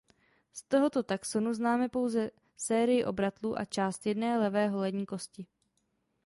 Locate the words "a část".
3.59-4.05